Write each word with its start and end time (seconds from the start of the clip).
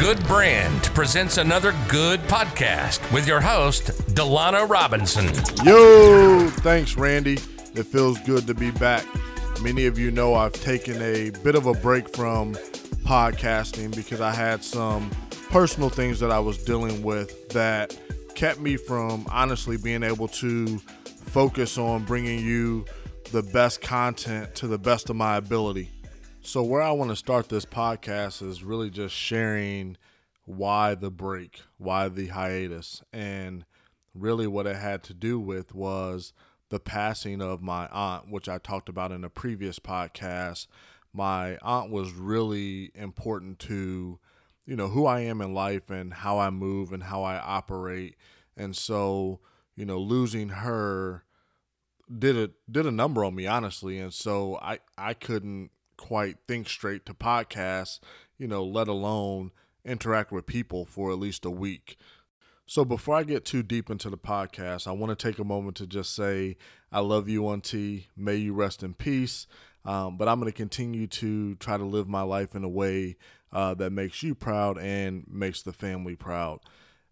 Good 0.00 0.26
Brand 0.26 0.84
presents 0.94 1.36
another 1.36 1.74
good 1.86 2.20
podcast 2.20 3.12
with 3.12 3.28
your 3.28 3.42
host, 3.42 3.88
Delana 4.14 4.66
Robinson. 4.66 5.26
Yo, 5.62 6.48
thanks, 6.48 6.96
Randy. 6.96 7.34
It 7.74 7.82
feels 7.82 8.18
good 8.20 8.46
to 8.46 8.54
be 8.54 8.70
back. 8.70 9.04
Many 9.60 9.84
of 9.84 9.98
you 9.98 10.10
know 10.10 10.34
I've 10.34 10.54
taken 10.54 11.02
a 11.02 11.28
bit 11.42 11.54
of 11.54 11.66
a 11.66 11.74
break 11.74 12.16
from 12.16 12.54
podcasting 13.04 13.94
because 13.94 14.22
I 14.22 14.30
had 14.30 14.64
some 14.64 15.10
personal 15.50 15.90
things 15.90 16.18
that 16.20 16.30
I 16.30 16.38
was 16.40 16.56
dealing 16.64 17.02
with 17.02 17.50
that 17.50 17.94
kept 18.34 18.58
me 18.58 18.78
from 18.78 19.26
honestly 19.28 19.76
being 19.76 20.02
able 20.02 20.28
to 20.28 20.78
focus 20.78 21.76
on 21.76 22.04
bringing 22.04 22.38
you 22.38 22.86
the 23.32 23.42
best 23.42 23.82
content 23.82 24.54
to 24.54 24.66
the 24.66 24.78
best 24.78 25.10
of 25.10 25.16
my 25.16 25.36
ability. 25.36 25.90
So, 26.42 26.62
where 26.62 26.80
I 26.80 26.92
want 26.92 27.10
to 27.10 27.16
start 27.16 27.50
this 27.50 27.66
podcast 27.66 28.42
is 28.42 28.64
really 28.64 28.88
just 28.88 29.14
sharing 29.14 29.98
why 30.46 30.94
the 30.94 31.10
break, 31.10 31.60
why 31.76 32.08
the 32.08 32.28
hiatus. 32.28 33.02
And 33.12 33.66
really, 34.14 34.46
what 34.46 34.66
it 34.66 34.76
had 34.76 35.02
to 35.04 35.14
do 35.14 35.38
with 35.38 35.74
was 35.74 36.32
the 36.70 36.80
passing 36.80 37.42
of 37.42 37.60
my 37.60 37.88
aunt, 37.88 38.30
which 38.30 38.48
I 38.48 38.56
talked 38.56 38.88
about 38.88 39.12
in 39.12 39.22
a 39.22 39.28
previous 39.28 39.78
podcast. 39.78 40.66
My 41.12 41.58
aunt 41.58 41.90
was 41.90 42.14
really 42.14 42.90
important 42.94 43.58
to, 43.60 44.18
you 44.64 44.76
know, 44.76 44.88
who 44.88 45.04
I 45.04 45.20
am 45.20 45.42
in 45.42 45.52
life 45.52 45.90
and 45.90 46.12
how 46.12 46.38
I 46.38 46.48
move 46.48 46.90
and 46.90 47.02
how 47.02 47.22
I 47.22 47.38
operate. 47.38 48.16
And 48.56 48.74
so, 48.74 49.40
you 49.76 49.84
know, 49.84 49.98
losing 49.98 50.48
her 50.48 51.24
did 52.18 52.36
a 52.36 52.50
did 52.68 52.86
a 52.86 52.90
number 52.90 53.24
on 53.24 53.36
me 53.36 53.46
honestly 53.46 53.96
and 54.00 54.12
so 54.12 54.58
I 54.60 54.80
I 54.98 55.14
couldn't 55.14 55.70
quite 56.00 56.38
think 56.48 56.68
straight 56.68 57.04
to 57.06 57.14
podcasts, 57.14 58.00
you 58.38 58.48
know, 58.48 58.64
let 58.64 58.88
alone 58.88 59.52
interact 59.84 60.32
with 60.32 60.46
people 60.46 60.84
for 60.86 61.12
at 61.12 61.18
least 61.18 61.44
a 61.44 61.50
week. 61.50 61.96
So 62.66 62.84
before 62.84 63.16
I 63.16 63.22
get 63.22 63.44
too 63.44 63.62
deep 63.62 63.90
into 63.90 64.08
the 64.08 64.18
podcast, 64.18 64.86
I 64.86 64.92
want 64.92 65.16
to 65.16 65.30
take 65.30 65.38
a 65.38 65.44
moment 65.44 65.76
to 65.76 65.86
just 65.86 66.14
say 66.14 66.56
I 66.90 67.00
love 67.00 67.28
you, 67.28 67.46
Auntie. 67.48 68.08
May 68.16 68.36
you 68.36 68.54
rest 68.54 68.82
in 68.82 68.94
peace. 68.94 69.46
Um, 69.84 70.16
but 70.16 70.28
I'm 70.28 70.40
going 70.40 70.50
to 70.50 70.56
continue 70.56 71.06
to 71.06 71.54
try 71.56 71.76
to 71.76 71.84
live 71.84 72.08
my 72.08 72.22
life 72.22 72.54
in 72.54 72.64
a 72.64 72.68
way 72.68 73.16
uh, 73.52 73.74
that 73.74 73.90
makes 73.90 74.22
you 74.22 74.34
proud 74.34 74.78
and 74.78 75.24
makes 75.28 75.62
the 75.62 75.72
family 75.72 76.16
proud. 76.16 76.60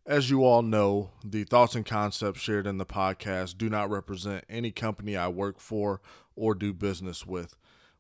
As 0.07 0.31
you 0.31 0.45
all 0.45 0.63
know, 0.63 1.11
the 1.25 1.45
thoughts 1.45 1.75
and 1.75 1.85
concepts 1.85 2.41
shared 2.41 2.67
in 2.67 2.79
the 2.79 2.87
podcast 2.87 3.59
do 3.59 3.69
not 3.69 3.91
represent 3.91 4.45
any 4.49 4.71
company 4.71 5.17
I 5.17 5.29
work 5.29 5.61
for 5.61 6.01
or 6.35 6.55
do 6.55 6.73
business 6.73 7.27
with. 7.27 7.57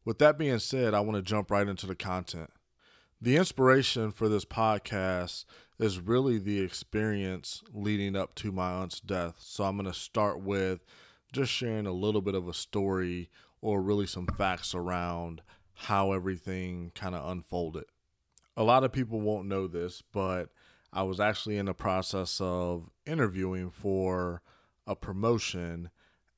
With 0.08 0.20
that 0.20 0.38
being 0.38 0.58
said, 0.58 0.94
I 0.94 1.00
want 1.00 1.16
to 1.16 1.22
jump 1.22 1.50
right 1.50 1.68
into 1.68 1.86
the 1.86 1.94
content. 1.94 2.48
The 3.20 3.36
inspiration 3.36 4.10
for 4.10 4.26
this 4.26 4.46
podcast 4.46 5.44
is 5.78 6.00
really 6.00 6.38
the 6.38 6.60
experience 6.60 7.62
leading 7.74 8.16
up 8.16 8.34
to 8.36 8.50
my 8.50 8.70
aunt's 8.70 9.00
death. 9.00 9.34
So 9.40 9.64
I'm 9.64 9.76
going 9.76 9.84
to 9.84 9.92
start 9.92 10.40
with 10.40 10.82
just 11.30 11.52
sharing 11.52 11.84
a 11.84 11.92
little 11.92 12.22
bit 12.22 12.34
of 12.34 12.48
a 12.48 12.54
story 12.54 13.28
or 13.60 13.82
really 13.82 14.06
some 14.06 14.26
facts 14.26 14.74
around 14.74 15.42
how 15.74 16.12
everything 16.12 16.90
kind 16.94 17.14
of 17.14 17.30
unfolded. 17.30 17.84
A 18.56 18.64
lot 18.64 18.84
of 18.84 18.92
people 18.92 19.20
won't 19.20 19.46
know 19.46 19.66
this, 19.66 20.02
but 20.14 20.48
I 20.90 21.02
was 21.02 21.20
actually 21.20 21.58
in 21.58 21.66
the 21.66 21.74
process 21.74 22.40
of 22.40 22.88
interviewing 23.04 23.70
for 23.70 24.40
a 24.86 24.96
promotion 24.96 25.90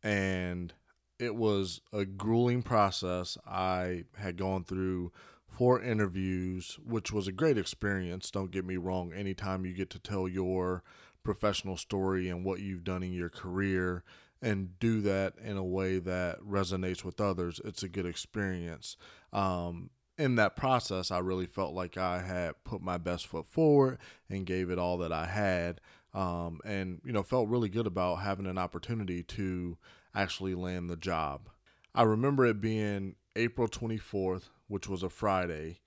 and 0.03 0.75
it 1.21 1.37
was 1.37 1.83
a 1.93 2.05
grueling 2.05 2.63
process. 2.63 3.37
I 3.47 4.05
had 4.17 4.37
gone 4.37 4.65
through 4.65 5.13
four 5.47 5.83
interviews, 5.83 6.79
which 6.85 7.13
was 7.13 7.29
a 7.29 7.33
great 7.33 7.59
experience. 7.59 8.31
Don't 8.31 8.51
get 8.51 8.65
me 8.65 8.79
wrong. 8.79 9.13
Anytime 9.13 9.67
you 9.67 9.75
get 9.75 9.91
to 9.91 9.99
tell 9.99 10.27
your 10.27 10.83
professional 11.23 11.77
story 11.77 12.31
and 12.31 12.45
what 12.45 12.61
you've 12.61 12.85
done 12.85 13.03
in 13.03 13.13
your 13.13 13.29
career 13.29 14.03
and 14.41 14.79
do 14.79 15.03
that 15.03 15.35
in 15.45 15.59
a 15.59 15.65
way 15.65 15.99
that 15.99 16.41
resonates 16.41 17.05
with 17.05 17.21
others, 17.21 17.61
it's 17.65 17.83
a 17.83 17.89
good 17.89 18.07
experience. 18.07 18.97
Um, 19.33 19.91
in 20.17 20.37
that 20.37 20.57
process, 20.57 21.11
I 21.11 21.19
really 21.19 21.47
felt 21.47 21.75
like 21.75 21.99
I 21.99 22.23
had 22.23 22.65
put 22.65 22.81
my 22.81 22.97
best 22.97 23.27
foot 23.27 23.47
forward 23.47 23.99
and 24.31 24.47
gave 24.47 24.71
it 24.71 24.79
all 24.79 24.97
that 24.99 25.13
I 25.13 25.27
had. 25.27 25.83
Um, 26.15 26.61
and, 26.65 27.01
you 27.05 27.13
know, 27.13 27.23
felt 27.23 27.49
really 27.49 27.69
good 27.69 27.87
about 27.87 28.17
having 28.17 28.47
an 28.47 28.59
opportunity 28.59 29.23
to 29.23 29.77
actually 30.15 30.55
land 30.55 30.91
the 30.91 30.97
job. 30.97 31.49
I 31.95 32.03
remember 32.03 32.47
it 32.47 32.61
being 32.61 33.17
April 33.37 33.69
24th, 33.69 34.49
which 34.69 34.89
was 34.89 35.03
a 35.03 35.09
Friday, 35.09 35.81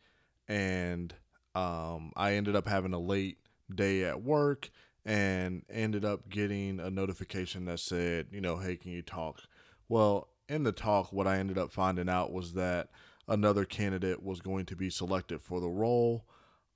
and 0.48 1.14
um, 1.56 2.12
I 2.16 2.34
ended 2.34 2.56
up 2.56 2.68
having 2.68 2.94
a 2.94 3.00
late 3.00 3.38
day 3.74 4.04
at 4.04 4.22
work 4.22 4.70
and 5.06 5.64
ended 5.70 6.06
up 6.06 6.30
getting 6.30 6.80
a 6.80 6.90
notification 6.90 7.66
that 7.66 7.80
said, 7.80 8.28
you 8.32 8.42
know, 8.42 8.58
hey, 8.58 8.76
can 8.76 8.92
you 8.92 9.02
talk? 9.02 9.42
Well, 9.90 10.30
in 10.48 10.64
the 10.64 10.72
talk, 10.72 11.12
what 11.12 11.28
I 11.28 11.38
ended 11.38 11.58
up 11.58 11.72
finding 11.72 12.10
out 12.10 12.32
was 12.32 12.54
that 12.54 12.90
another 13.28 13.66
candidate 13.66 14.24
was 14.24 14.42
going 14.42 14.66
to 14.68 14.76
be 14.76 14.90
selected 14.90 15.42
for 15.42 15.60
the 15.60 15.70
role, 15.70 16.26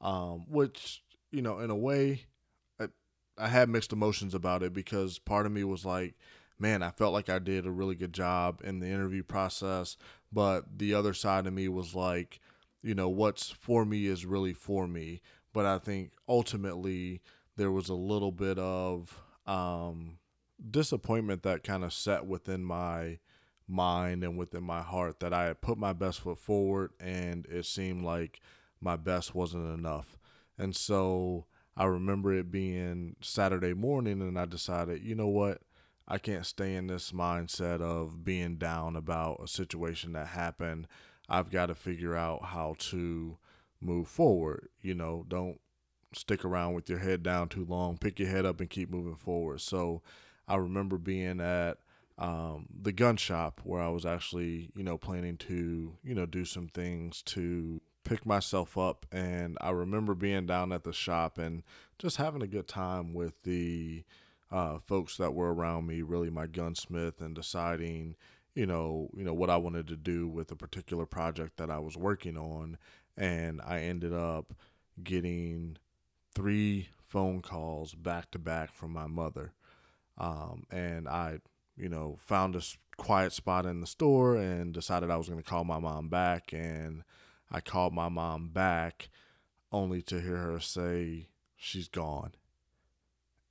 um, 0.01 0.45
which, 0.47 1.03
you 1.31 1.41
know, 1.41 1.59
in 1.59 1.69
a 1.69 1.75
way, 1.75 2.25
I, 2.79 2.87
I 3.37 3.47
had 3.47 3.69
mixed 3.69 3.93
emotions 3.93 4.33
about 4.33 4.63
it 4.63 4.73
because 4.73 5.19
part 5.19 5.45
of 5.45 5.51
me 5.51 5.63
was 5.63 5.85
like, 5.85 6.15
man, 6.59 6.81
I 6.83 6.91
felt 6.91 7.13
like 7.13 7.29
I 7.29 7.39
did 7.39 7.65
a 7.65 7.71
really 7.71 7.95
good 7.95 8.13
job 8.13 8.61
in 8.63 8.79
the 8.79 8.87
interview 8.87 9.23
process. 9.23 9.97
But 10.31 10.77
the 10.77 10.93
other 10.93 11.13
side 11.13 11.47
of 11.47 11.53
me 11.53 11.67
was 11.67 11.95
like, 11.95 12.39
you 12.81 12.95
know, 12.95 13.09
what's 13.09 13.49
for 13.49 13.85
me 13.85 14.07
is 14.07 14.25
really 14.25 14.53
for 14.53 14.87
me. 14.87 15.21
But 15.53 15.65
I 15.65 15.77
think 15.79 16.11
ultimately 16.27 17.21
there 17.55 17.71
was 17.71 17.89
a 17.89 17.93
little 17.95 18.31
bit 18.31 18.59
of 18.59 19.21
um, 19.45 20.19
disappointment 20.69 21.43
that 21.43 21.63
kind 21.63 21.83
of 21.83 21.93
set 21.93 22.25
within 22.25 22.63
my 22.63 23.19
mind 23.67 24.23
and 24.23 24.37
within 24.37 24.63
my 24.63 24.81
heart 24.81 25.19
that 25.19 25.33
I 25.33 25.45
had 25.45 25.61
put 25.61 25.77
my 25.77 25.93
best 25.93 26.21
foot 26.21 26.37
forward 26.39 26.91
and 26.99 27.45
it 27.47 27.65
seemed 27.65 28.03
like 28.03 28.39
my 28.79 28.95
best 28.95 29.35
wasn't 29.35 29.77
enough. 29.77 30.17
And 30.57 30.75
so 30.75 31.45
I 31.75 31.85
remember 31.85 32.33
it 32.33 32.51
being 32.51 33.15
Saturday 33.21 33.73
morning 33.73 34.21
and 34.21 34.39
I 34.39 34.45
decided, 34.45 35.03
you 35.03 35.15
know 35.15 35.27
what? 35.27 35.61
I 36.07 36.17
can't 36.17 36.45
stay 36.45 36.75
in 36.75 36.87
this 36.87 37.11
mindset 37.11 37.81
of 37.81 38.23
being 38.23 38.55
down 38.55 38.95
about 38.95 39.41
a 39.43 39.47
situation 39.47 40.13
that 40.13 40.27
happened. 40.27 40.87
I've 41.27 41.51
got 41.51 41.65
to 41.65 41.75
figure 41.75 42.15
out 42.15 42.45
how 42.45 42.75
to 42.79 43.37
move 43.81 44.07
forward. 44.07 44.69
You 44.81 44.93
know, 44.93 45.25
don't 45.27 45.59
stick 46.13 46.45
around 46.45 46.73
with 46.73 46.89
your 46.89 46.99
head 46.99 47.23
down 47.23 47.49
too 47.49 47.65
long. 47.65 47.97
Pick 47.97 48.19
your 48.19 48.29
head 48.29 48.45
up 48.45 48.61
and 48.61 48.69
keep 48.69 48.89
moving 48.89 49.15
forward. 49.15 49.59
So 49.61 50.01
I 50.47 50.55
remember 50.55 50.97
being 50.97 51.41
at 51.41 51.79
um, 52.17 52.67
the 52.81 52.93
gun 52.93 53.17
shop 53.17 53.61
where 53.63 53.81
I 53.81 53.89
was 53.89 54.05
actually, 54.05 54.69
you 54.75 54.83
know, 54.83 54.97
planning 54.97 55.37
to, 55.37 55.97
you 56.03 56.15
know, 56.15 56.25
do 56.25 56.45
some 56.45 56.69
things 56.69 57.21
to 57.23 57.81
pick 58.05 58.25
myself 58.25 58.77
up. 58.77 59.05
And 59.11 59.57
I 59.59 59.71
remember 59.71 60.15
being 60.15 60.45
down 60.45 60.71
at 60.71 60.83
the 60.85 60.93
shop 60.93 61.37
and 61.37 61.63
just 61.99 62.17
having 62.17 62.41
a 62.41 62.47
good 62.47 62.67
time 62.67 63.13
with 63.13 63.43
the, 63.43 64.03
uh, 64.51 64.79
folks 64.79 65.17
that 65.17 65.33
were 65.33 65.53
around 65.53 65.87
me, 65.87 66.01
really 66.01 66.29
my 66.29 66.47
gunsmith, 66.47 67.21
and 67.21 67.35
deciding, 67.35 68.15
you 68.55 68.65
know, 68.65 69.09
you 69.15 69.23
know 69.23 69.33
what 69.33 69.49
I 69.49 69.57
wanted 69.57 69.87
to 69.87 69.97
do 69.97 70.27
with 70.27 70.51
a 70.51 70.55
particular 70.55 71.05
project 71.05 71.57
that 71.57 71.69
I 71.69 71.79
was 71.79 71.97
working 71.97 72.37
on, 72.37 72.77
and 73.15 73.61
I 73.61 73.79
ended 73.81 74.13
up 74.13 74.53
getting 75.03 75.77
three 76.33 76.89
phone 77.05 77.41
calls 77.41 77.93
back 77.93 78.31
to 78.31 78.39
back 78.39 78.73
from 78.73 78.91
my 78.93 79.07
mother, 79.07 79.53
um, 80.17 80.63
and 80.71 81.07
I, 81.07 81.39
you 81.75 81.89
know, 81.89 82.17
found 82.21 82.55
a 82.55 82.61
quiet 82.95 83.33
spot 83.33 83.65
in 83.65 83.81
the 83.81 83.87
store 83.87 84.35
and 84.35 84.73
decided 84.73 85.11
I 85.11 85.17
was 85.17 85.27
going 85.27 85.41
to 85.41 85.49
call 85.49 85.63
my 85.65 85.79
mom 85.79 86.07
back, 86.07 86.53
and 86.53 87.03
I 87.51 87.59
called 87.59 87.93
my 87.93 88.09
mom 88.09 88.49
back, 88.49 89.09
only 89.71 90.01
to 90.03 90.21
hear 90.21 90.37
her 90.37 90.59
say 90.61 91.27
she's 91.57 91.89
gone 91.89 92.31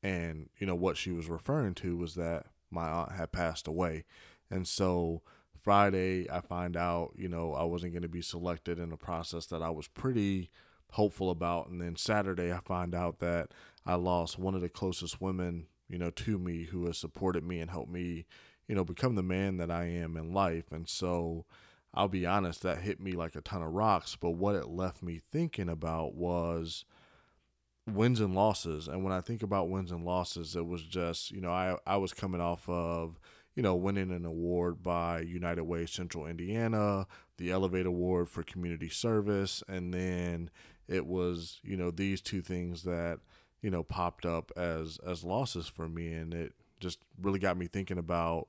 and 0.07 0.49
you 0.59 0.67
know 0.67 0.75
what 0.77 0.97
she 0.97 1.11
was 1.11 1.29
referring 1.29 1.75
to 1.75 1.97
was 1.97 2.15
that 2.15 2.47
my 2.71 2.89
aunt 2.89 3.13
had 3.13 3.33
passed 3.33 3.67
away. 3.67 4.05
And 4.51 4.67
so 4.67 5.23
friday 5.61 6.31
i 6.31 6.39
find 6.39 6.77
out 6.77 7.11
you 7.17 7.29
know 7.29 7.53
i 7.53 7.65
wasn't 7.65 7.93
going 7.93 8.01
to 8.01 8.09
be 8.09 8.23
selected 8.23 8.79
in 8.79 8.93
a 8.93 8.97
process 8.97 9.47
that 9.47 9.63
i 9.63 9.69
was 9.69 9.89
pretty 9.89 10.49
hopeful 10.93 11.29
about. 11.29 11.69
And 11.69 11.81
then 11.81 11.97
saturday 11.97 12.53
i 12.53 12.61
find 12.61 12.95
out 12.95 13.19
that 13.19 13.49
i 13.85 13.97
lost 13.97 14.39
one 14.39 14.55
of 14.55 14.61
the 14.61 14.69
closest 14.69 15.21
women 15.21 15.67
you 15.89 15.99
know 15.99 16.11
to 16.11 16.39
me 16.39 16.65
who 16.65 16.87
has 16.87 16.99
supported 16.99 17.43
me 17.43 17.59
and 17.59 17.71
helped 17.71 17.91
me 17.91 18.27
you 18.69 18.77
know 18.77 18.85
become 18.85 19.17
the 19.17 19.23
man 19.25 19.57
that 19.57 19.71
i 19.71 19.85
am 19.85 20.17
in 20.17 20.33
life. 20.33 20.71
And 20.71 20.89
so 20.89 21.47
i'll 21.93 22.07
be 22.07 22.25
honest 22.25 22.63
that 22.63 22.83
hit 22.83 23.01
me 23.01 23.13
like 23.13 23.35
a 23.35 23.41
ton 23.41 23.63
of 23.63 23.73
rocks. 23.73 24.15
But 24.15 24.31
what 24.31 24.55
it 24.55 24.69
left 24.69 25.03
me 25.03 25.21
thinking 25.33 25.69
about 25.69 26.15
was 26.15 26.85
wins 27.87 28.21
and 28.21 28.35
losses. 28.35 28.89
And 28.89 29.05
when 29.05 29.13
I 29.13 29.21
think 29.21 29.43
about 29.43 29.69
wins 29.69 29.93
and 29.93 30.05
losses, 30.05 30.57
it 30.57 30.67
was 30.67 30.83
just, 30.83 31.31
you 31.31 31.41
know, 31.41 31.51
I, 31.51 31.77
I 31.87 31.97
was 31.97 32.13
coming 32.13 32.41
off 32.41 32.69
of, 32.69 33.21
you 33.55 33.63
know, 33.63 33.75
winning 33.75 34.11
an 34.11 34.25
award 34.25 34.83
by 34.83 35.21
United 35.21 35.65
Way 35.65 35.87
Central 35.87 36.27
Indiana, 36.27 37.07
the 37.39 37.51
Elevate 37.51 37.87
Award 37.87 38.29
for 38.29 38.43
Community 38.43 38.89
Service. 38.89 39.63
And 39.69 39.95
then 39.95 40.51
it 40.89 41.07
was 41.07 41.61
you 41.63 41.77
know 41.77 41.91
these 41.91 42.21
two 42.21 42.41
things 42.41 42.83
that 42.83 43.19
you 43.63 43.71
know 43.71 43.83
popped 43.83 44.25
up 44.25 44.53
as 44.57 44.99
as 45.07 45.25
losses 45.25 45.67
for 45.67 45.89
me 45.89 46.13
and 46.13 46.33
it 46.35 46.53
just 46.81 46.99
really 47.21 47.39
got 47.39 47.57
me 47.57 47.67
thinking 47.67 47.99
about 47.99 48.49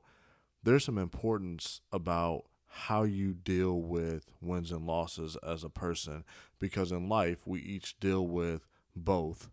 there's 0.64 0.86
some 0.86 0.98
importance 0.98 1.82
about 1.92 2.44
how 2.70 3.04
you 3.04 3.34
deal 3.34 3.82
with 3.82 4.26
wins 4.42 4.72
and 4.72 4.86
losses 4.86 5.38
as 5.46 5.64
a 5.64 5.70
person 5.70 6.24
because 6.60 6.92
in 6.92 7.08
life 7.08 7.48
we 7.48 7.60
each 7.62 8.00
deal 8.00 8.28
with 8.28 8.68
both. 8.98 9.50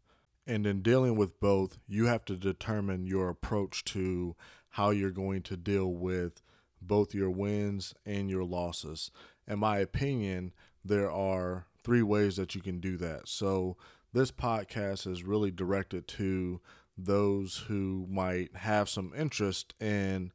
And 0.47 0.67
in 0.67 0.83
dealing 0.83 1.17
with 1.17 1.41
both 1.41 1.79
you 1.87 2.07
have 2.07 2.25
to 2.27 2.37
determine 2.37 3.07
your 3.07 3.29
approach 3.29 3.85
to 3.85 4.37
how 4.71 4.91
you're 4.91 5.11
going 5.11 5.43
to 5.43 5.57
deal 5.57 5.93
with 5.93 6.43
both 6.83 7.15
your 7.15 7.31
wins 7.31 7.95
and 8.05 8.29
your 8.29 8.45
losses. 8.45 9.11
In 9.47 9.59
my 9.59 9.79
opinion 9.79 10.53
there 10.85 11.11
are 11.11 11.67
three 11.83 12.03
ways 12.03 12.37
that 12.37 12.55
you 12.55 12.61
can 12.61 12.81
do 12.81 12.97
that. 12.99 13.29
So 13.29 13.77
this 14.13 14.31
podcast 14.31 15.11
is 15.11 15.25
really 15.25 15.51
directed 15.51 16.07
to 16.09 16.61
those 16.97 17.65
who 17.69 18.07
might 18.09 18.55
have 18.57 18.89
some 18.89 19.13
interest 19.17 19.75
in 19.81 20.33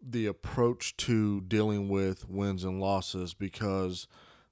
the 0.00 0.26
approach 0.26 0.96
to 0.96 1.40
dealing 1.40 1.88
with 1.88 2.28
wins 2.28 2.64
and 2.64 2.80
losses 2.80 3.34
because 3.34 4.06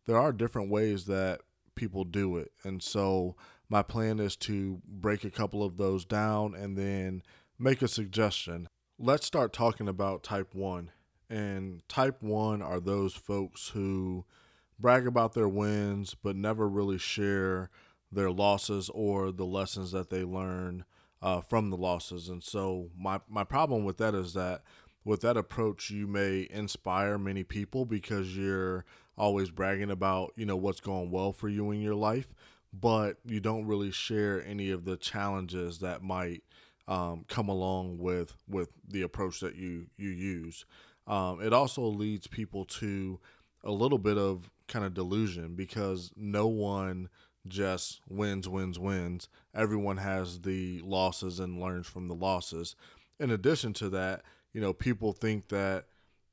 there 0.07 0.19
are 0.19 0.33
different 0.33 0.71
ways 0.71 1.07
that 1.07 1.41
people 1.75 2.05
do 2.05 2.37
it. 2.37 2.53
And 2.65 2.83
so 2.83 3.37
my 3.69 3.83
plan 3.83 4.21
is 4.21 4.37
to 4.37 4.81
break 4.87 5.25
a 5.25 5.31
couple 5.31 5.63
of 5.63 5.77
those 5.77 6.05
down 6.05 6.55
and 6.55 6.77
then 6.77 7.23
make 7.59 7.83
a 7.83 7.89
suggestion. 7.89 8.69
Let's 8.99 9.27
start 9.27 9.53
talking 9.53 9.89
about 9.89 10.23
type 10.23 10.55
1. 10.55 10.91
And 11.29 11.87
type 11.89 12.23
1 12.23 12.63
are 12.63 12.81
those 12.81 13.15
folks 13.15 13.69
who 13.69 14.25
brag 14.79 15.07
about 15.07 15.35
their 15.35 15.49
wins 15.49 16.15
but 16.15 16.37
never 16.37 16.69
really 16.69 16.99
share 16.99 17.71
their 18.13 18.31
losses 18.31 18.91
or 18.95 19.33
the 19.33 19.47
lessons 19.47 19.93
that 19.93 20.11
they 20.11 20.23
learn 20.23 20.85
uh, 21.23 21.41
from 21.41 21.71
the 21.71 21.77
losses. 21.77 22.29
And 22.29 22.43
so 22.43 22.91
my 22.97 23.21
my 23.29 23.45
problem 23.45 23.85
with 23.85 23.99
that 23.99 24.15
is 24.15 24.35
that 24.35 24.63
with 25.05 25.21
that 25.21 25.37
approach, 25.37 25.91
you 25.91 26.07
may 26.07 26.47
inspire 26.51 27.17
many 27.17 27.45
people 27.45 27.85
because 27.85 28.37
you're 28.37 28.85
always 29.17 29.51
bragging 29.51 29.91
about 29.91 30.33
you 30.37 30.45
know 30.45 30.57
what's 30.57 30.81
going 30.81 31.11
well 31.11 31.33
for 31.33 31.49
you 31.49 31.71
in 31.71 31.81
your 31.81 31.95
life, 31.95 32.35
but 32.81 33.19
you 33.25 33.41
don't 33.41 33.67
really 33.67 33.91
share 33.91 34.45
any 34.45 34.71
of 34.71 34.85
the 34.85 34.97
challenges 34.97 35.79
that 35.79 36.03
might 36.03 36.43
um, 36.89 37.25
come 37.29 37.49
along 37.49 37.99
with 37.99 38.35
with 38.49 38.71
the 38.89 39.03
approach 39.03 39.41
that 39.41 39.57
you 39.57 39.87
you 39.97 40.11
use. 40.11 40.65
Um, 41.07 41.41
it 41.43 41.53
also 41.53 41.83
leads 41.83 42.27
people 42.27 42.65
to 42.65 43.21
a 43.65 43.71
little 43.71 43.99
bit 43.99 44.19
of 44.19 44.51
kind 44.69 44.85
of 44.85 44.95
delusion 44.95 45.55
because 45.55 46.13
no 46.17 46.47
one 46.47 47.09
just 47.49 48.01
wins, 48.09 48.49
wins, 48.49 48.79
wins. 48.79 49.29
Everyone 49.55 49.99
has 49.99 50.41
the 50.41 50.81
losses 50.85 51.39
and 51.39 51.61
learns 51.61 51.87
from 51.87 52.09
the 52.09 52.15
losses. 52.15 52.75
In 53.19 53.31
addition 53.31 53.73
to 53.75 53.89
that, 53.91 54.23
you 54.53 54.61
know, 54.61 54.73
people 54.73 55.13
think 55.13 55.49
that 55.49 55.87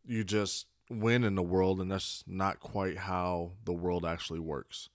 you 0.05 0.23
just 0.23 0.65
win 0.89 1.23
in 1.23 1.35
the 1.35 1.43
world, 1.43 1.79
and 1.79 1.91
that's 1.91 2.23
not 2.27 2.59
quite 2.59 2.97
how 2.97 3.51
the 3.63 3.73
world 3.73 4.05
actually 4.05 4.39
works. 4.39 4.89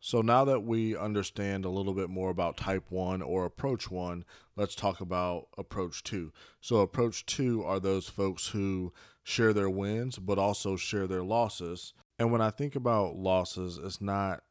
So 0.00 0.20
now 0.20 0.44
that 0.44 0.60
we 0.60 0.96
understand 0.96 1.64
a 1.64 1.70
little 1.70 1.92
bit 1.92 2.08
more 2.08 2.30
about 2.30 2.56
type 2.56 2.84
1 2.88 3.20
or 3.20 3.44
approach 3.44 3.90
1, 3.90 4.24
let's 4.56 4.74
talk 4.74 5.00
about 5.00 5.48
approach 5.58 6.04
2. 6.04 6.32
So 6.60 6.76
approach 6.78 7.26
2 7.26 7.64
are 7.64 7.80
those 7.80 8.08
folks 8.08 8.48
who 8.48 8.92
share 9.24 9.52
their 9.52 9.70
wins 9.70 10.18
but 10.18 10.38
also 10.38 10.76
share 10.76 11.06
their 11.06 11.24
losses. 11.24 11.94
And 12.18 12.30
when 12.30 12.40
I 12.40 12.50
think 12.50 12.76
about 12.76 13.16
losses, 13.16 13.78
it's 13.78 14.00
not 14.00 14.42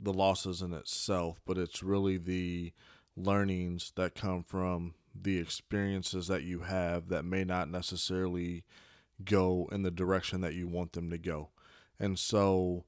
the 0.00 0.12
losses 0.12 0.62
in 0.62 0.72
itself, 0.72 1.40
but 1.44 1.58
it's 1.58 1.82
really 1.82 2.16
the 2.16 2.72
learnings 3.16 3.92
that 3.96 4.14
come 4.14 4.44
from 4.44 4.94
the 5.14 5.38
experiences 5.38 6.28
that 6.28 6.44
you 6.44 6.60
have 6.60 7.08
that 7.08 7.24
may 7.24 7.42
not 7.42 7.68
necessarily 7.68 8.64
go 9.24 9.68
in 9.72 9.82
the 9.82 9.90
direction 9.90 10.40
that 10.42 10.54
you 10.54 10.68
want 10.68 10.92
them 10.92 11.10
to 11.10 11.18
go. 11.18 11.48
And 11.98 12.16
so, 12.16 12.84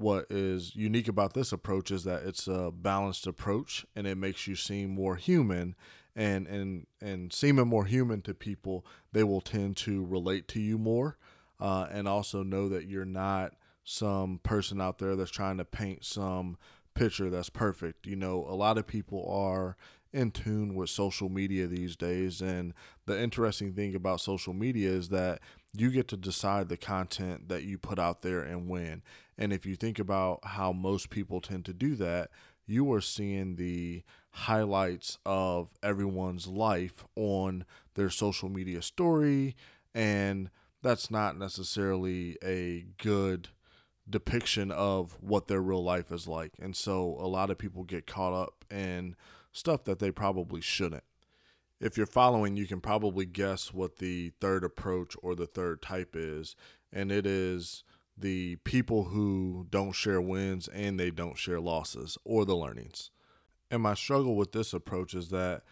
what 0.00 0.26
is 0.30 0.74
unique 0.74 1.08
about 1.08 1.34
this 1.34 1.52
approach 1.52 1.90
is 1.90 2.04
that 2.04 2.22
it's 2.22 2.48
a 2.48 2.70
balanced 2.70 3.26
approach 3.26 3.86
and 3.94 4.06
it 4.06 4.16
makes 4.16 4.46
you 4.46 4.56
seem 4.56 4.90
more 4.90 5.16
human 5.16 5.74
and 6.16 6.46
and 6.46 6.86
and 7.00 7.32
seeming 7.32 7.68
more 7.68 7.84
human 7.84 8.20
to 8.22 8.34
people 8.34 8.84
they 9.12 9.22
will 9.22 9.40
tend 9.40 9.76
to 9.76 10.04
relate 10.04 10.48
to 10.48 10.60
you 10.60 10.76
more 10.78 11.16
uh, 11.60 11.86
and 11.90 12.08
also 12.08 12.42
know 12.42 12.68
that 12.68 12.86
you're 12.86 13.04
not 13.04 13.52
some 13.84 14.40
person 14.42 14.80
out 14.80 14.98
there 14.98 15.16
that's 15.16 15.30
trying 15.30 15.58
to 15.58 15.64
paint 15.64 16.04
some 16.04 16.56
picture 16.94 17.30
that's 17.30 17.50
perfect. 17.50 18.06
You 18.06 18.16
know, 18.16 18.46
a 18.48 18.54
lot 18.54 18.78
of 18.78 18.86
people 18.86 19.26
are 19.30 19.76
in 20.12 20.30
tune 20.30 20.74
with 20.74 20.90
social 20.90 21.28
media 21.28 21.66
these 21.66 21.96
days. 21.96 22.40
And 22.40 22.74
the 23.06 23.20
interesting 23.20 23.72
thing 23.72 23.94
about 23.94 24.20
social 24.20 24.52
media 24.52 24.90
is 24.90 25.08
that 25.10 25.40
you 25.72 25.90
get 25.90 26.08
to 26.08 26.16
decide 26.16 26.68
the 26.68 26.76
content 26.76 27.48
that 27.48 27.62
you 27.62 27.78
put 27.78 27.98
out 27.98 28.22
there 28.22 28.40
and 28.40 28.68
when. 28.68 29.02
And 29.38 29.52
if 29.52 29.64
you 29.64 29.76
think 29.76 29.98
about 29.98 30.40
how 30.44 30.72
most 30.72 31.10
people 31.10 31.40
tend 31.40 31.64
to 31.66 31.72
do 31.72 31.94
that, 31.96 32.30
you 32.66 32.92
are 32.92 33.00
seeing 33.00 33.56
the 33.56 34.02
highlights 34.30 35.18
of 35.24 35.70
everyone's 35.82 36.46
life 36.46 37.04
on 37.16 37.64
their 37.94 38.10
social 38.10 38.48
media 38.48 38.82
story. 38.82 39.56
And 39.94 40.50
that's 40.82 41.10
not 41.10 41.36
necessarily 41.36 42.36
a 42.44 42.86
good 42.98 43.48
depiction 44.08 44.70
of 44.70 45.16
what 45.20 45.46
their 45.46 45.60
real 45.60 45.82
life 45.82 46.10
is 46.10 46.26
like. 46.26 46.52
And 46.60 46.74
so 46.76 47.16
a 47.20 47.26
lot 47.26 47.50
of 47.50 47.58
people 47.58 47.84
get 47.84 48.06
caught 48.06 48.32
up 48.32 48.64
in 48.70 49.16
stuff 49.52 49.84
that 49.84 49.98
they 49.98 50.10
probably 50.10 50.60
shouldn't. 50.60 51.04
If 51.80 51.96
you're 51.96 52.06
following, 52.06 52.56
you 52.56 52.66
can 52.66 52.80
probably 52.80 53.24
guess 53.24 53.72
what 53.72 53.96
the 53.96 54.32
third 54.38 54.64
approach 54.64 55.16
or 55.22 55.34
the 55.34 55.46
third 55.46 55.80
type 55.80 56.14
is, 56.14 56.54
and 56.92 57.10
it 57.10 57.26
is 57.26 57.84
the 58.18 58.56
people 58.56 59.04
who 59.04 59.66
don't 59.70 59.92
share 59.92 60.20
wins 60.20 60.68
and 60.68 61.00
they 61.00 61.10
don't 61.10 61.38
share 61.38 61.58
losses 61.58 62.18
or 62.22 62.44
the 62.44 62.54
learnings. 62.54 63.10
And 63.70 63.82
my 63.82 63.94
struggle 63.94 64.36
with 64.36 64.52
this 64.52 64.74
approach 64.74 65.14
is 65.14 65.30
that 65.30 65.62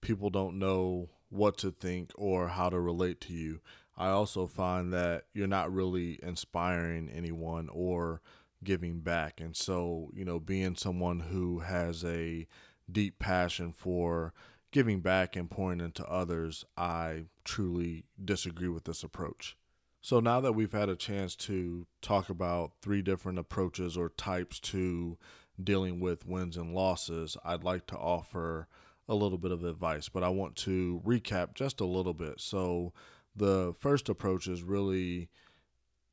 people 0.00 0.30
don't 0.30 0.58
know 0.58 1.10
what 1.28 1.58
to 1.58 1.70
think 1.70 2.10
or 2.16 2.48
how 2.48 2.68
to 2.68 2.80
relate 2.80 3.20
to 3.20 3.32
you. 3.32 3.60
I 3.96 4.08
also 4.08 4.46
find 4.46 4.92
that 4.92 5.26
you're 5.32 5.46
not 5.46 5.72
really 5.72 6.18
inspiring 6.24 7.08
anyone 7.08 7.68
or 7.72 8.20
giving 8.64 9.00
back. 9.00 9.40
And 9.40 9.54
so, 9.56 10.10
you 10.12 10.24
know, 10.24 10.40
being 10.40 10.74
someone 10.74 11.20
who 11.20 11.60
has 11.60 12.04
a 12.04 12.48
deep 12.90 13.20
passion 13.20 13.72
for 13.72 14.32
giving 14.72 15.00
back 15.00 15.36
and 15.36 15.50
pouring 15.50 15.80
into 15.80 16.04
others, 16.06 16.64
I 16.76 17.26
truly 17.44 18.04
disagree 18.22 18.68
with 18.68 18.84
this 18.84 19.04
approach. 19.04 19.56
So 20.00 20.18
now 20.18 20.40
that 20.40 20.54
we've 20.54 20.72
had 20.72 20.88
a 20.88 20.96
chance 20.96 21.36
to 21.36 21.86
talk 22.00 22.28
about 22.28 22.72
three 22.82 23.02
different 23.02 23.38
approaches 23.38 23.96
or 23.96 24.08
types 24.08 24.58
to 24.60 25.16
dealing 25.62 26.00
with 26.00 26.26
wins 26.26 26.56
and 26.56 26.74
losses, 26.74 27.36
I'd 27.44 27.62
like 27.62 27.86
to 27.88 27.96
offer 27.96 28.66
a 29.08 29.14
little 29.14 29.38
bit 29.38 29.52
of 29.52 29.62
advice, 29.62 30.08
but 30.08 30.24
I 30.24 30.28
want 30.30 30.56
to 30.56 31.00
recap 31.06 31.54
just 31.54 31.80
a 31.80 31.84
little 31.84 32.14
bit. 32.14 32.40
So, 32.40 32.92
the 33.34 33.72
first 33.78 34.08
approach 34.08 34.46
is 34.46 34.62
really 34.62 35.30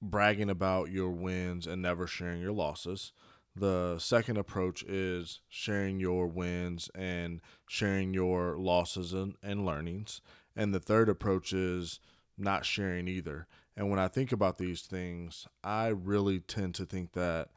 bragging 0.02 0.50
about 0.50 0.90
your 0.90 1.10
wins 1.10 1.68
and 1.68 1.82
never 1.82 2.08
sharing 2.08 2.42
your 2.42 2.54
losses. 2.54 3.12
The 3.56 3.98
second 4.00 4.38
approach 4.38 4.84
is 4.84 5.42
sharing 5.50 6.00
your 6.00 6.28
wins 6.28 6.90
and 6.96 7.42
sharing 7.68 8.14
your 8.14 8.58
losses 8.58 9.14
and, 9.14 9.36
and 9.44 9.66
learnings. 9.66 10.22
And 10.56 10.74
the 10.74 10.80
third 10.80 11.10
approach 11.10 11.52
is 11.52 12.00
not 12.38 12.66
sharing 12.66 13.08
either. 13.08 13.48
And 13.76 13.90
when 13.90 14.00
I 14.00 14.08
think 14.08 14.32
about 14.32 14.58
these 14.58 14.82
things, 14.82 15.48
I 15.64 15.88
really 15.88 16.40
tend 16.40 16.76
to 16.76 16.86
think 16.86 17.14
that 17.14 17.50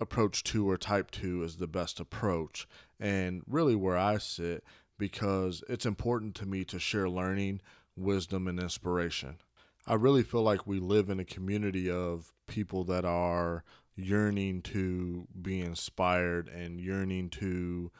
approach 0.00 0.44
two 0.44 0.68
or 0.68 0.76
type 0.76 1.10
two 1.10 1.42
is 1.42 1.56
the 1.56 1.66
best 1.66 2.00
approach. 2.00 2.68
And 3.00 3.42
really 3.46 3.74
where 3.74 3.96
I 3.96 4.18
sit, 4.18 4.64
because 4.98 5.62
it's 5.68 5.86
important 5.86 6.34
to 6.36 6.46
me 6.46 6.64
to 6.64 6.78
share 6.78 7.08
learning, 7.08 7.60
wisdom, 7.96 8.46
and 8.46 8.60
inspiration. 8.60 9.38
I 9.86 9.94
really 9.94 10.22
feel 10.22 10.42
like 10.42 10.66
we 10.66 10.80
live 10.80 11.08
in 11.08 11.18
a 11.18 11.24
community 11.24 11.90
of 11.90 12.32
people 12.46 12.84
that 12.84 13.04
are 13.04 13.64
yearning 13.98 14.62
to 14.62 15.26
be 15.40 15.60
inspired 15.60 16.48
and 16.48 16.80
yearning 16.80 17.28
to 17.28 17.90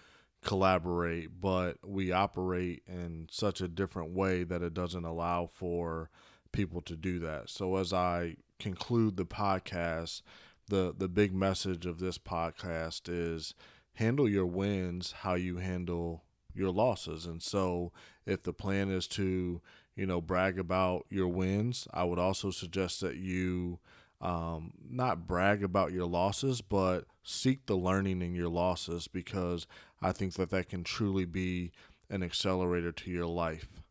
collaborate, 0.44 1.40
but 1.40 1.76
we 1.84 2.12
operate 2.12 2.82
in 2.86 3.26
such 3.30 3.60
a 3.60 3.68
different 3.68 4.12
way 4.12 4.44
that 4.44 4.62
it 4.62 4.72
doesn't 4.72 5.04
allow 5.04 5.50
for 5.52 6.08
people 6.52 6.80
to 6.80 6.94
do 6.94 7.18
that. 7.18 7.50
So 7.50 7.76
as 7.76 7.92
I 7.92 8.36
conclude 8.58 9.16
the 9.16 9.26
podcast, 9.26 10.22
the 10.68 10.94
the 10.96 11.08
big 11.08 11.34
message 11.34 11.86
of 11.86 11.98
this 11.98 12.18
podcast 12.18 13.02
is 13.08 13.54
handle 13.94 14.28
your 14.28 14.46
wins 14.46 15.12
how 15.22 15.34
you 15.34 15.56
handle 15.56 16.22
your 16.54 16.70
losses. 16.70 17.26
And 17.26 17.42
so 17.42 17.92
if 18.26 18.42
the 18.42 18.52
plan 18.52 18.90
is 18.90 19.08
to, 19.08 19.60
you 19.96 20.06
know, 20.06 20.20
brag 20.20 20.58
about 20.58 21.06
your 21.08 21.28
wins, 21.28 21.88
I 21.92 22.04
would 22.04 22.18
also 22.18 22.50
suggest 22.50 23.00
that 23.00 23.16
you 23.16 23.80
um, 24.20 24.72
not 24.88 25.26
brag 25.26 25.62
about 25.62 25.92
your 25.92 26.06
losses, 26.06 26.60
but 26.60 27.04
seek 27.22 27.66
the 27.66 27.76
learning 27.76 28.22
in 28.22 28.34
your 28.34 28.48
losses 28.48 29.06
because 29.06 29.66
I 30.02 30.12
think 30.12 30.34
that 30.34 30.50
that 30.50 30.68
can 30.68 30.84
truly 30.84 31.24
be 31.24 31.72
an 32.10 32.22
accelerator 32.22 32.92
to 32.92 33.10
your 33.10 33.26
life. 33.26 33.82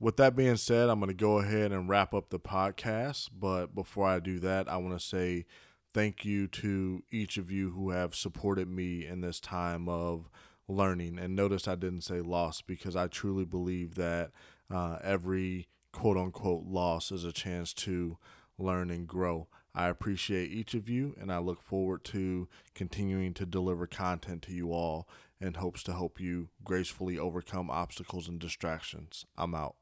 With 0.00 0.16
that 0.16 0.36
being 0.36 0.56
said, 0.56 0.88
I'm 0.88 1.00
going 1.00 1.08
to 1.08 1.14
go 1.14 1.38
ahead 1.38 1.72
and 1.72 1.88
wrap 1.88 2.14
up 2.14 2.30
the 2.30 2.38
podcast. 2.38 3.30
But 3.38 3.74
before 3.74 4.06
I 4.06 4.20
do 4.20 4.38
that, 4.40 4.68
I 4.68 4.76
want 4.76 4.98
to 4.98 5.04
say 5.04 5.44
thank 5.92 6.24
you 6.24 6.46
to 6.46 7.02
each 7.10 7.36
of 7.36 7.50
you 7.50 7.70
who 7.70 7.90
have 7.90 8.14
supported 8.14 8.68
me 8.68 9.04
in 9.06 9.20
this 9.20 9.40
time 9.40 9.88
of 9.88 10.28
learning. 10.68 11.18
And 11.18 11.34
notice 11.34 11.66
I 11.66 11.74
didn't 11.74 12.02
say 12.02 12.20
loss 12.20 12.62
because 12.62 12.94
I 12.94 13.08
truly 13.08 13.44
believe 13.44 13.96
that 13.96 14.30
uh, 14.72 14.98
every 15.02 15.68
quote 15.92 16.16
unquote 16.16 16.64
loss 16.66 17.10
is 17.10 17.24
a 17.24 17.32
chance 17.32 17.72
to 17.74 18.18
learn 18.58 18.90
and 18.90 19.06
grow. 19.06 19.48
I 19.78 19.86
appreciate 19.86 20.50
each 20.50 20.74
of 20.74 20.88
you, 20.88 21.14
and 21.20 21.30
I 21.30 21.38
look 21.38 21.62
forward 21.62 22.02
to 22.06 22.48
continuing 22.74 23.32
to 23.34 23.46
deliver 23.46 23.86
content 23.86 24.42
to 24.42 24.52
you 24.52 24.72
all 24.72 25.08
in 25.40 25.54
hopes 25.54 25.84
to 25.84 25.92
help 25.92 26.20
you 26.20 26.48
gracefully 26.64 27.16
overcome 27.16 27.70
obstacles 27.70 28.26
and 28.26 28.40
distractions. 28.40 29.24
I'm 29.38 29.54
out. 29.54 29.76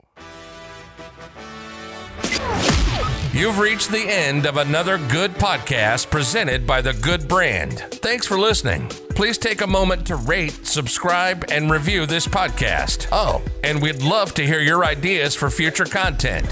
You've 3.33 3.59
reached 3.59 3.91
the 3.91 4.05
end 4.07 4.45
of 4.45 4.59
another 4.59 4.99
good 4.99 5.33
podcast 5.33 6.11
presented 6.11 6.67
by 6.67 6.83
the 6.83 6.93
Good 6.93 7.27
Brand. 7.27 7.79
Thanks 7.91 8.27
for 8.27 8.39
listening. 8.39 8.89
Please 8.89 9.39
take 9.39 9.63
a 9.63 9.67
moment 9.67 10.07
to 10.09 10.17
rate, 10.17 10.67
subscribe, 10.67 11.47
and 11.51 11.71
review 11.71 12.05
this 12.05 12.27
podcast. 12.27 13.09
Oh, 13.13 13.43
and 13.65 13.81
we'd 13.81 14.03
love 14.03 14.35
to 14.35 14.47
hear 14.47 14.61
your 14.61 14.85
ideas 14.85 15.35
for 15.35 15.49
future 15.49 15.87
content. 15.87 16.47